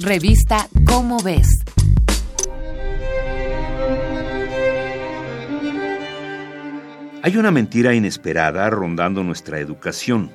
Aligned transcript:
Revista 0.00 0.68
Cómo 0.86 1.22
ves. 1.22 1.46
Hay 7.22 7.36
una 7.36 7.52
mentira 7.52 7.94
inesperada 7.94 8.68
rondando 8.70 9.22
nuestra 9.22 9.60
educación. 9.60 10.32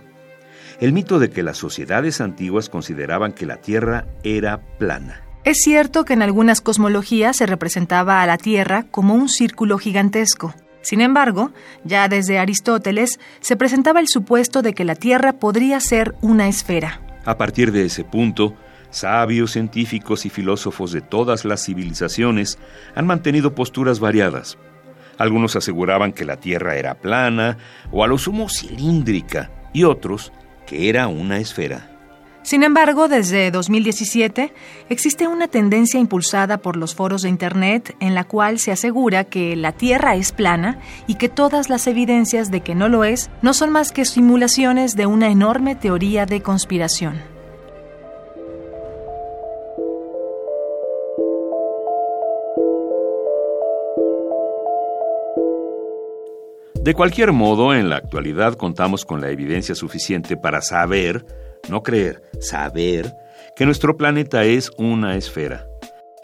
El 0.79 0.93
mito 0.93 1.19
de 1.19 1.29
que 1.29 1.43
las 1.43 1.57
sociedades 1.57 2.21
antiguas 2.21 2.69
consideraban 2.69 3.33
que 3.33 3.45
la 3.45 3.57
Tierra 3.57 4.05
era 4.23 4.61
plana. 4.77 5.23
Es 5.43 5.57
cierto 5.57 6.05
que 6.05 6.13
en 6.13 6.21
algunas 6.21 6.61
cosmologías 6.61 7.35
se 7.35 7.45
representaba 7.45 8.21
a 8.21 8.27
la 8.27 8.37
Tierra 8.37 8.85
como 8.89 9.13
un 9.13 9.27
círculo 9.27 9.77
gigantesco. 9.77 10.55
Sin 10.81 11.01
embargo, 11.01 11.51
ya 11.83 12.07
desde 12.07 12.39
Aristóteles 12.39 13.19
se 13.41 13.57
presentaba 13.57 13.99
el 13.99 14.07
supuesto 14.07 14.61
de 14.61 14.73
que 14.73 14.85
la 14.85 14.95
Tierra 14.95 15.33
podría 15.33 15.81
ser 15.81 16.15
una 16.21 16.47
esfera. 16.47 17.01
A 17.25 17.37
partir 17.37 17.73
de 17.73 17.83
ese 17.83 18.05
punto, 18.05 18.55
sabios, 18.89 19.51
científicos 19.51 20.25
y 20.25 20.29
filósofos 20.29 20.91
de 20.91 21.01
todas 21.01 21.45
las 21.45 21.65
civilizaciones 21.65 22.59
han 22.95 23.07
mantenido 23.07 23.55
posturas 23.55 23.99
variadas. 23.99 24.57
Algunos 25.17 25.55
aseguraban 25.55 26.13
que 26.13 26.25
la 26.25 26.37
Tierra 26.37 26.77
era 26.77 26.95
plana 26.95 27.57
o 27.91 28.03
a 28.03 28.07
lo 28.07 28.17
sumo 28.17 28.49
cilíndrica 28.49 29.51
y 29.73 29.83
otros 29.83 30.31
que 30.65 30.89
era 30.89 31.07
una 31.07 31.39
esfera. 31.39 31.89
Sin 32.41 32.63
embargo, 32.63 33.07
desde 33.07 33.51
2017 33.51 34.53
existe 34.89 35.27
una 35.27 35.49
tendencia 35.49 35.99
impulsada 35.99 36.57
por 36.57 36.77
los 36.77 36.95
foros 36.95 37.21
de 37.21 37.29
Internet 37.29 37.95
en 37.99 38.15
la 38.15 38.23
cual 38.23 38.59
se 38.59 38.71
asegura 38.71 39.25
que 39.25 39.55
la 39.55 39.73
Tierra 39.73 40.15
es 40.15 40.31
plana 40.31 40.79
y 41.05 41.15
que 41.15 41.27
todas 41.27 41.69
las 41.69 41.85
evidencias 41.85 42.49
de 42.49 42.61
que 42.61 42.75
no 42.75 42.87
lo 42.87 43.03
es 43.03 43.29
no 43.41 43.53
son 43.53 43.71
más 43.71 43.91
que 43.91 44.05
simulaciones 44.05 44.95
de 44.95 45.05
una 45.05 45.29
enorme 45.29 45.75
teoría 45.75 46.25
de 46.25 46.41
conspiración. 46.41 47.38
De 56.81 56.93
cualquier 56.93 57.33
modo, 57.33 57.73
en 57.73 57.89
la 57.89 57.97
actualidad 57.97 58.55
contamos 58.55 59.05
con 59.05 59.21
la 59.21 59.29
evidencia 59.29 59.75
suficiente 59.75 60.37
para 60.37 60.61
saber 60.61 61.25
no 61.69 61.83
creer, 61.83 62.23
saber 62.39 63.13
que 63.55 63.65
nuestro 63.65 63.97
planeta 63.97 64.45
es 64.45 64.71
una 64.77 65.15
esfera. 65.17 65.67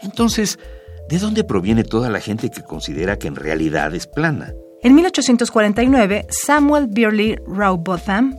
Entonces, 0.00 0.58
¿de 1.08 1.18
dónde 1.18 1.44
proviene 1.44 1.84
toda 1.84 2.10
la 2.10 2.20
gente 2.20 2.50
que 2.50 2.62
considera 2.62 3.18
que 3.18 3.28
en 3.28 3.36
realidad 3.36 3.94
es 3.94 4.06
plana? 4.06 4.54
En 4.82 4.94
1849, 4.94 6.26
Samuel 6.30 6.86
Birley 6.88 7.36
Rowbotham 7.46 8.38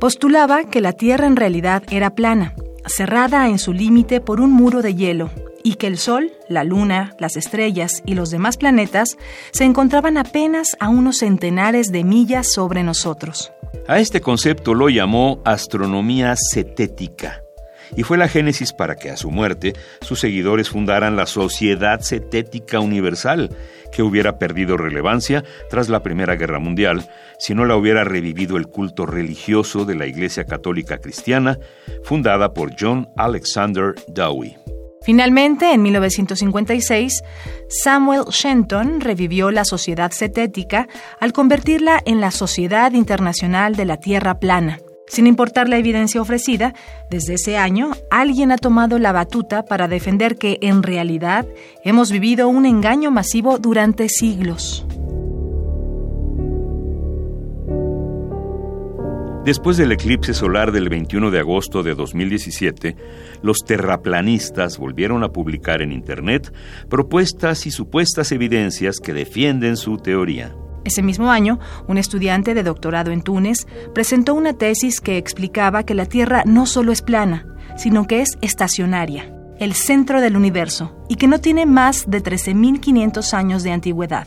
postulaba 0.00 0.64
que 0.64 0.80
la 0.80 0.94
Tierra 0.94 1.26
en 1.26 1.36
realidad 1.36 1.82
era 1.90 2.14
plana, 2.14 2.54
cerrada 2.86 3.48
en 3.48 3.58
su 3.58 3.72
límite 3.72 4.20
por 4.20 4.40
un 4.40 4.52
muro 4.52 4.80
de 4.80 4.94
hielo, 4.94 5.30
y 5.62 5.74
que 5.74 5.86
el 5.86 5.98
Sol, 5.98 6.32
la 6.48 6.64
Luna, 6.64 7.14
las 7.18 7.36
estrellas 7.36 8.02
y 8.06 8.14
los 8.14 8.30
demás 8.30 8.56
planetas 8.56 9.16
se 9.52 9.64
encontraban 9.64 10.16
apenas 10.16 10.76
a 10.80 10.88
unos 10.88 11.18
centenares 11.18 11.92
de 11.92 12.04
millas 12.04 12.52
sobre 12.52 12.82
nosotros. 12.82 13.52
A 13.86 13.98
este 13.98 14.20
concepto 14.20 14.74
lo 14.74 14.88
llamó 14.88 15.40
astronomía 15.44 16.34
cetética 16.52 17.42
y 17.96 18.02
fue 18.02 18.18
la 18.18 18.28
génesis 18.28 18.72
para 18.72 18.96
que 18.96 19.10
a 19.10 19.16
su 19.16 19.30
muerte 19.30 19.74
sus 20.00 20.20
seguidores 20.20 20.68
fundaran 20.68 21.16
la 21.16 21.26
Sociedad 21.26 22.00
Cetética 22.02 22.80
Universal, 22.80 23.50
que 23.92 24.02
hubiera 24.02 24.38
perdido 24.38 24.76
relevancia 24.76 25.44
tras 25.70 25.88
la 25.88 26.02
Primera 26.02 26.36
Guerra 26.36 26.58
Mundial 26.58 27.08
si 27.38 27.54
no 27.54 27.64
la 27.64 27.76
hubiera 27.76 28.04
revivido 28.04 28.56
el 28.56 28.66
culto 28.66 29.06
religioso 29.06 29.84
de 29.84 29.94
la 29.94 30.06
Iglesia 30.06 30.44
Católica 30.44 30.98
Cristiana, 30.98 31.58
fundada 32.04 32.52
por 32.52 32.72
John 32.78 33.08
Alexander 33.16 33.94
Dowie. 34.08 34.67
Finalmente, 35.08 35.72
en 35.72 35.80
1956, 35.80 37.22
Samuel 37.70 38.24
Shenton 38.28 39.00
revivió 39.00 39.50
la 39.50 39.64
sociedad 39.64 40.12
cetética 40.12 40.86
al 41.18 41.32
convertirla 41.32 41.98
en 42.04 42.20
la 42.20 42.30
Sociedad 42.30 42.92
Internacional 42.92 43.74
de 43.74 43.86
la 43.86 43.96
Tierra 43.96 44.38
Plana. 44.38 44.80
Sin 45.06 45.26
importar 45.26 45.66
la 45.66 45.78
evidencia 45.78 46.20
ofrecida, 46.20 46.74
desde 47.10 47.32
ese 47.36 47.56
año 47.56 47.92
alguien 48.10 48.52
ha 48.52 48.58
tomado 48.58 48.98
la 48.98 49.12
batuta 49.12 49.64
para 49.64 49.88
defender 49.88 50.36
que, 50.36 50.58
en 50.60 50.82
realidad, 50.82 51.46
hemos 51.84 52.12
vivido 52.12 52.46
un 52.48 52.66
engaño 52.66 53.10
masivo 53.10 53.58
durante 53.58 54.10
siglos. 54.10 54.84
Después 59.48 59.78
del 59.78 59.92
eclipse 59.92 60.34
solar 60.34 60.72
del 60.72 60.90
21 60.90 61.30
de 61.30 61.38
agosto 61.38 61.82
de 61.82 61.94
2017, 61.94 62.96
los 63.40 63.56
terraplanistas 63.64 64.76
volvieron 64.76 65.24
a 65.24 65.30
publicar 65.30 65.80
en 65.80 65.90
Internet 65.90 66.52
propuestas 66.90 67.64
y 67.64 67.70
supuestas 67.70 68.30
evidencias 68.30 69.00
que 69.00 69.14
defienden 69.14 69.78
su 69.78 69.96
teoría. 69.96 70.54
Ese 70.84 71.02
mismo 71.02 71.30
año, 71.30 71.58
un 71.86 71.96
estudiante 71.96 72.52
de 72.52 72.62
doctorado 72.62 73.10
en 73.10 73.22
Túnez 73.22 73.66
presentó 73.94 74.34
una 74.34 74.52
tesis 74.52 75.00
que 75.00 75.16
explicaba 75.16 75.82
que 75.82 75.94
la 75.94 76.04
Tierra 76.04 76.42
no 76.44 76.66
solo 76.66 76.92
es 76.92 77.00
plana, 77.00 77.46
sino 77.78 78.06
que 78.06 78.20
es 78.20 78.36
estacionaria, 78.42 79.32
el 79.58 79.72
centro 79.72 80.20
del 80.20 80.36
universo, 80.36 80.94
y 81.08 81.14
que 81.14 81.26
no 81.26 81.40
tiene 81.40 81.64
más 81.64 82.04
de 82.10 82.22
13.500 82.22 83.32
años 83.32 83.62
de 83.62 83.70
antigüedad. 83.70 84.26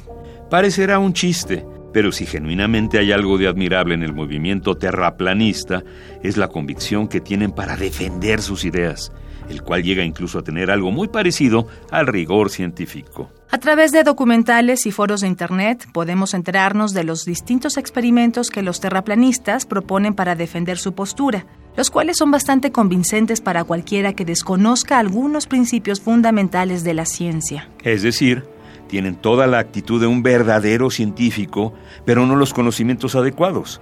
Parecerá 0.49 0.97
un 0.97 1.13
chiste, 1.13 1.63
pero 1.94 2.12
si 2.12 2.25
genuinamente 2.25 3.00
hay 3.00 3.12
algo 3.12 3.38
de 3.38 3.47
admirable 3.47 3.94
en 3.94 4.03
el 4.03 4.13
movimiento 4.13 4.75
terraplanista, 4.75 5.84
es 6.24 6.38
la 6.38 6.47
convicción 6.47 7.07
que 7.07 7.22
tienen 7.22 7.52
para 7.52 7.78
defender 7.78 8.41
sus 8.41 8.66
ideas, 8.66 9.12
el 9.50 9.62
cual 9.62 9.84
llega 9.84 10.03
incluso 10.03 10.40
a 10.40 10.44
tener 10.44 10.72
algo 10.72 10.91
muy 10.91 11.07
parecido 11.07 11.68
al 11.91 12.07
rigor 12.07 12.50
científico. 12.50 13.31
A 13.50 13.57
través 13.57 13.91
de 13.91 14.03
documentales 14.03 14.85
y 14.85 14.91
foros 14.91 15.22
de 15.22 15.28
Internet 15.28 15.85
podemos 15.91 16.34
enterarnos 16.34 16.94
de 16.94 17.03
los 17.03 17.25
distintos 17.25 17.78
experimentos 17.78 18.50
que 18.50 18.62
los 18.62 18.79
terraplanistas 18.79 19.66
proponen 19.66 20.13
para 20.13 20.35
defender 20.35 20.78
su 20.78 20.94
postura, 20.94 21.46
los 21.75 21.90
cuales 21.90 22.18
son 22.18 22.31
bastante 22.31 22.72
convincentes 22.72 23.41
para 23.41 23.66
cualquiera 23.66 24.13
que 24.13 24.23
desconozca 24.23 25.00
algunos 25.00 25.47
principios 25.47 26.00
fundamentales 26.00 26.85
de 26.85 26.94
la 26.94 27.06
ciencia. 27.06 27.69
Es 27.84 28.03
decir, 28.03 28.46
tienen 28.91 29.16
toda 29.16 29.47
la 29.47 29.59
actitud 29.59 30.02
de 30.02 30.06
un 30.06 30.22
verdadero 30.22 30.90
científico, 30.90 31.74
pero 32.03 32.25
no 32.25 32.35
los 32.35 32.53
conocimientos 32.53 33.16
adecuados. 33.16 33.79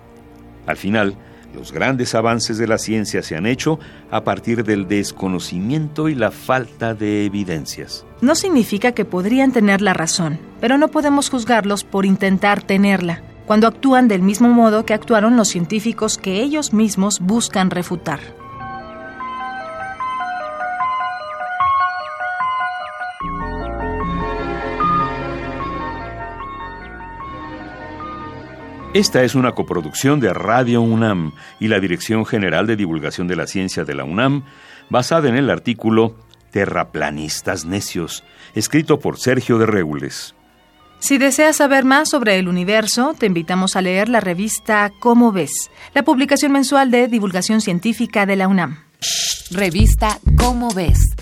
Al 0.68 0.78
final, 0.78 1.16
los 1.56 1.72
grandes 1.72 2.14
avances 2.14 2.60
de 2.60 2.68
la 2.68 2.78
ciencia 2.78 3.24
se 3.24 3.36
han 3.36 3.48
hecho 3.48 3.80
a 4.12 4.24
partir 4.24 4.64
del 4.64 4.88
desconocimiento 4.88 6.10
y 6.10 6.16
la 6.16 6.30
falta 6.30 6.94
de 6.94 7.26
evidencias. 7.26 8.06
No 8.22 8.36
significa 8.36 8.92
que 8.92 9.04
podrían 9.04 9.52
tener 9.52 9.82
la 9.82 9.96
razón, 9.96 10.40
pero 10.62 10.78
no 10.78 10.90
podemos 10.90 11.32
juzgarlos 11.32 11.84
por 11.84 12.06
intentar 12.06 12.62
tenerla, 12.62 13.24
cuando 13.48 13.66
actúan 13.66 14.08
del 14.08 14.22
mismo 14.22 14.50
modo 14.50 14.86
que 14.86 14.94
actuaron 14.94 15.38
los 15.38 15.48
científicos 15.48 16.20
que 16.20 16.44
ellos 16.44 16.72
mismos 16.72 17.20
buscan 17.20 17.72
refutar. 17.72 18.20
Esta 28.94 29.22
es 29.22 29.36
una 29.36 29.52
coproducción 29.52 30.20
de 30.20 30.34
Radio 30.34 30.82
UNAM 30.82 31.34
y 31.60 31.68
la 31.68 31.80
Dirección 31.80 32.26
General 32.26 32.66
de 32.66 32.76
Divulgación 32.76 33.28
de 33.28 33.36
la 33.36 33.46
Ciencia 33.46 33.86
de 33.86 33.94
la 33.94 34.04
UNAM, 34.04 34.46
basada 34.90 35.30
en 35.30 35.36
el 35.36 35.52
artículo 35.52 36.16
Terraplanistas 36.50 37.66
Necios, 37.66 38.24
escrito 38.56 39.00
por 39.00 39.20
Sergio 39.20 39.60
de 39.60 39.68
Regules. 39.68 40.34
Si 40.98 41.20
deseas 41.20 41.58
saber 41.58 41.86
más 41.86 42.10
sobre 42.10 42.40
el 42.40 42.48
universo, 42.48 43.14
te 43.16 43.28
invitamos 43.28 43.76
a 43.76 43.84
leer 43.84 44.10
la 44.10 44.22
revista 44.22 44.92
Cómo 45.00 45.32
ves, 45.32 45.70
la 45.94 46.02
publicación 46.02 46.52
mensual 46.52 46.90
de 46.90 47.08
divulgación 47.08 47.62
científica 47.62 48.26
de 48.26 48.38
la 48.38 48.48
UNAM. 48.48 48.80
Revista 49.52 50.18
Cómo 50.36 50.74
ves 50.74 51.16